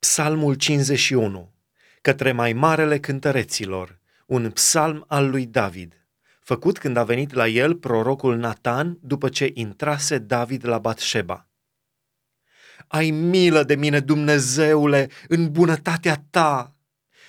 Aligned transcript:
Psalmul 0.00 0.54
51, 0.54 1.54
către 2.00 2.32
mai 2.32 2.52
marele 2.52 2.98
cântăreților, 2.98 3.98
un 4.26 4.50
psalm 4.50 5.04
al 5.08 5.30
lui 5.30 5.46
David, 5.46 6.06
făcut 6.40 6.78
când 6.78 6.96
a 6.96 7.04
venit 7.04 7.32
la 7.32 7.46
el 7.46 7.74
prorocul 7.74 8.36
Natan 8.36 8.98
după 9.02 9.28
ce 9.28 9.50
intrase 9.54 10.18
David 10.18 10.66
la 10.66 10.78
Batșeba. 10.78 11.48
Ai 12.86 13.10
milă 13.10 13.62
de 13.62 13.74
mine, 13.74 14.00
Dumnezeule, 14.00 15.10
în 15.28 15.50
bunătatea 15.50 16.24
ta! 16.30 16.76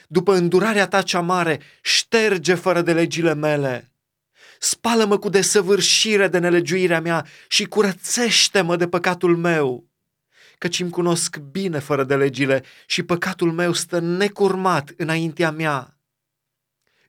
După 0.07 0.33
îndurarea 0.33 0.87
ta 0.87 1.01
cea 1.01 1.21
mare, 1.21 1.61
șterge 1.81 2.53
fără 2.53 2.81
de 2.81 2.93
legile 2.93 3.33
mele. 3.33 3.91
Spală-mă 4.59 5.17
cu 5.17 5.29
desăvârșire 5.29 6.27
de 6.27 6.37
nelegiuirea 6.37 7.01
mea 7.01 7.25
și 7.47 7.65
curățește-mă 7.65 8.75
de 8.75 8.87
păcatul 8.87 9.37
meu 9.37 9.88
căci 10.59 10.79
îmi 10.79 10.91
cunosc 10.91 11.37
bine 11.37 11.79
fără 11.79 12.03
de 12.03 12.15
legile 12.15 12.63
și 12.85 13.03
păcatul 13.03 13.51
meu 13.51 13.73
stă 13.73 13.99
necurmat 13.99 14.93
înaintea 14.97 15.51
mea. 15.51 15.93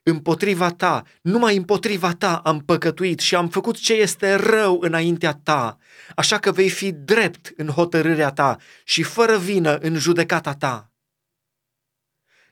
Împotriva 0.03 0.69
ta, 0.69 1.03
numai 1.21 1.55
împotriva 1.55 2.13
ta 2.13 2.35
am 2.35 2.59
păcătuit 2.59 3.19
și 3.19 3.35
am 3.35 3.49
făcut 3.49 3.77
ce 3.77 3.93
este 3.93 4.33
rău 4.33 4.79
înaintea 4.79 5.33
ta, 5.33 5.77
așa 6.15 6.39
că 6.39 6.51
vei 6.51 6.69
fi 6.69 6.91
drept 6.91 7.53
în 7.55 7.67
hotărârea 7.67 8.31
ta 8.31 8.57
și 8.83 9.03
fără 9.03 9.37
vină 9.37 9.77
în 9.77 9.95
judecata 9.95 10.53
ta. 10.53 10.91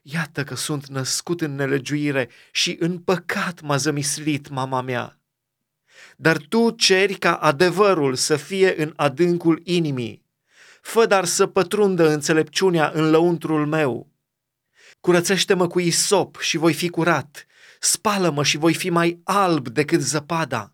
Iată 0.02 0.43
că 0.43 0.55
sunt 0.55 0.88
născut 0.88 1.41
în 1.41 1.55
nelegiuire 1.55 2.29
și 2.52 2.75
în 2.79 2.99
păcat 2.99 3.61
m-a 3.61 3.77
zămislit 3.77 4.49
mama 4.49 4.81
mea. 4.81 5.19
Dar 6.17 6.38
tu 6.38 6.69
ceri 6.69 7.13
ca 7.13 7.35
adevărul 7.35 8.16
să 8.16 8.35
fie 8.35 8.81
în 8.81 8.93
adâncul 8.95 9.61
inimii 9.63 10.27
fă 10.89 11.05
dar 11.05 11.25
să 11.25 11.48
pătrundă 11.48 12.09
înțelepciunea 12.09 12.91
în 12.93 13.09
lăuntrul 13.09 13.66
meu. 13.66 14.11
Curățește-mă 14.99 15.67
cu 15.67 15.80
isop 15.80 16.39
și 16.39 16.58
voi 16.58 16.73
fi 16.73 16.89
curat, 16.89 17.45
spală-mă 17.80 18.44
și 18.44 18.58
voi 18.58 18.73
fi 18.73 18.89
mai 18.89 19.19
alb 19.23 19.67
decât 19.67 20.02
zăpada. 20.02 20.73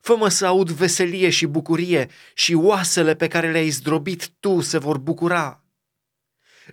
Fă-mă 0.00 0.28
să 0.28 0.46
aud 0.46 0.70
veselie 0.70 1.30
și 1.30 1.46
bucurie 1.46 2.08
și 2.34 2.54
oasele 2.54 3.14
pe 3.14 3.28
care 3.28 3.50
le-ai 3.50 3.68
zdrobit 3.68 4.28
tu 4.40 4.60
se 4.60 4.78
vor 4.78 4.98
bucura. 4.98 5.64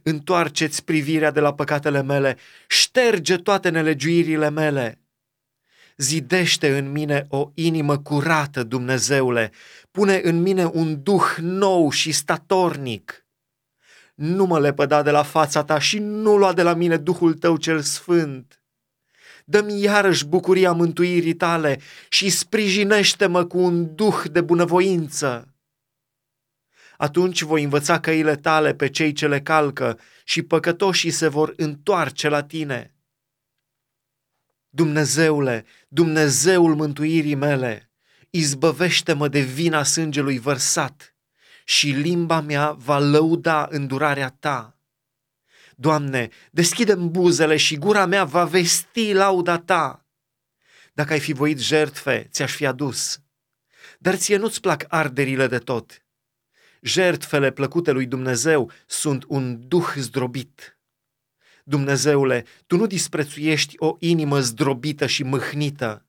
Întoarceți 0.03 0.83
privirea 0.83 1.31
de 1.31 1.39
la 1.39 1.53
păcatele 1.53 2.02
mele, 2.02 2.38
șterge 2.67 3.38
toate 3.38 3.69
nelegiuirile 3.69 4.49
mele 4.49 5.02
Zidește 6.02 6.78
în 6.78 6.92
mine 6.92 7.25
o 7.30 7.52
inimă 7.53 7.97
curată, 7.97 8.64
Dumnezeule, 8.64 9.52
pune 9.92 10.22
în 10.23 10.42
mine 10.42 10.66
un 10.66 11.03
duh 11.03 11.36
nou 11.39 11.89
și 11.89 12.11
statornic. 12.11 13.25
Nu 14.16 14.45
mă 14.45 14.59
lepăda 14.59 15.02
de 15.02 15.11
la 15.11 15.23
fața 15.23 15.64
ta 15.64 15.80
și 15.80 16.00
nu 16.00 16.38
lua 16.38 16.53
de 16.53 16.61
la 16.61 16.73
mine 16.73 16.97
Duhul 16.97 17.33
tău 17.33 17.58
cel 17.58 17.81
sfânt. 17.81 18.64
Dă-mi 19.45 19.81
iarăși 19.81 20.25
bucuria 20.25 20.72
mântuirii 20.72 21.33
tale 21.33 21.80
și 22.09 22.30
sprijinește-mă 22.30 23.45
cu 23.45 23.58
un 23.58 23.95
duh 23.95 24.23
de 24.31 24.42
bunăvoință. 24.42 25.53
Atunci 26.97 27.42
voi 27.42 27.64
învăța 27.64 28.00
căile 28.00 28.36
tale 28.36 28.73
pe 28.73 28.89
cei 28.89 29.11
ce 29.11 29.27
le 29.27 29.42
calcă 29.42 30.00
și 30.23 30.42
păcătoșii 30.42 31.11
se 31.11 31.27
vor 31.27 31.53
întoarce 31.55 32.30
la 32.30 32.44
tine. 32.44 32.94
Dumnezeule, 34.69 35.65
Dumnezeul 35.87 36.75
mântuirii 36.75 37.35
mele, 37.35 37.91
izbăvește-mă 38.29 39.27
de 39.27 39.39
vina 39.39 39.83
sângelui 39.83 40.39
vărsat 40.39 41.15
și 41.63 41.89
limba 41.89 42.41
mea 42.41 42.71
va 42.71 42.99
lăuda 42.99 43.67
îndurarea 43.71 44.29
ta. 44.29 44.77
Doamne, 45.75 46.29
deschidem 46.51 47.11
buzele 47.11 47.57
și 47.57 47.77
gura 47.77 48.05
mea 48.05 48.23
va 48.23 48.45
vesti 48.45 49.13
lauda 49.13 49.57
ta. 49.59 50.05
Dacă 50.93 51.13
ai 51.13 51.19
fi 51.19 51.33
voit 51.33 51.59
jertfe, 51.59 52.27
ți-aș 52.31 52.55
fi 52.55 52.65
adus. 52.65 53.21
Dar 53.99 54.15
ție 54.15 54.37
nu-ți 54.37 54.61
plac 54.61 54.85
arderile 54.87 55.47
de 55.47 55.58
tot. 55.58 56.03
Jertfele 56.81 57.52
plăcute 57.52 57.91
lui 57.91 58.05
Dumnezeu 58.05 58.71
sunt 58.85 59.23
un 59.27 59.67
duh 59.67 59.93
zdrobit. 59.95 60.78
Dumnezeule, 61.69 62.45
Tu 62.67 62.75
nu 62.75 62.85
disprețuiești 62.85 63.75
o 63.77 63.95
inimă 63.99 64.39
zdrobită 64.39 65.05
și 65.05 65.23
mâhnită. 65.23 66.05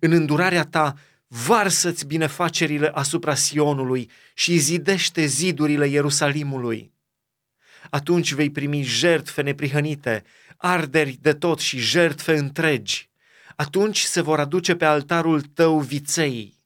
În 0.00 0.12
îndurarea 0.12 0.64
Ta, 0.64 0.96
varsă-ți 1.26 2.06
binefacerile 2.06 2.88
asupra 2.88 3.34
Sionului 3.34 4.10
și 4.34 4.56
zidește 4.56 5.24
zidurile 5.24 5.88
Ierusalimului. 5.88 6.92
Atunci 7.90 8.32
vei 8.32 8.50
primi 8.50 8.82
jertfe 8.82 9.42
neprihănite, 9.42 10.24
arderi 10.56 11.18
de 11.20 11.32
tot 11.32 11.58
și 11.58 11.78
jertfe 11.78 12.36
întregi. 12.36 13.10
Atunci 13.56 14.00
se 14.00 14.20
vor 14.20 14.40
aduce 14.40 14.74
pe 14.74 14.84
altarul 14.84 15.40
tău 15.40 15.80
viței 15.80 16.61